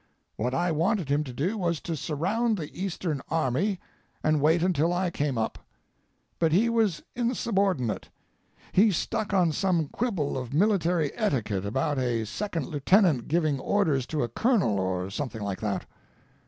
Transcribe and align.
What 0.35 0.55
I 0.55 0.71
wanted 0.71 1.09
him 1.09 1.23
to 1.25 1.31
do 1.31 1.59
was 1.59 1.79
to 1.81 1.95
surround 1.95 2.57
the 2.57 2.73
Eastern 2.75 3.21
army 3.29 3.79
and 4.23 4.41
wait 4.41 4.63
until 4.63 4.91
I 4.91 5.11
came 5.11 5.37
up. 5.37 5.59
But 6.39 6.51
he 6.51 6.69
was 6.69 7.03
insubordinate; 7.15 8.09
he 8.71 8.89
stuck 8.89 9.31
on 9.31 9.51
some 9.51 9.89
quibble 9.89 10.39
of 10.39 10.55
military 10.55 11.11
etiquette 11.13 11.67
about 11.67 11.99
a 11.99 12.25
second 12.25 12.65
lieutenant 12.65 13.27
giving 13.27 13.59
orders 13.59 14.07
to 14.07 14.23
a 14.23 14.27
colonel 14.27 14.79
or 14.79 15.11
something 15.11 15.43
like 15.43 15.59
that. 15.61 15.85